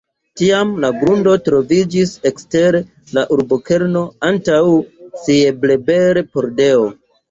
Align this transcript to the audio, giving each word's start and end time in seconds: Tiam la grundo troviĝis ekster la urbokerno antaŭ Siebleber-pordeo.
Tiam 0.39 0.69
la 0.85 0.89
grundo 1.03 1.33
troviĝis 1.49 2.15
ekster 2.31 2.79
la 3.19 3.27
urbokerno 3.37 4.05
antaŭ 4.33 4.61
Siebleber-pordeo. 5.25 6.95